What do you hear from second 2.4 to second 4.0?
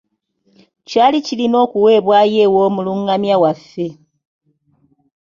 ew’omulungamya waffe.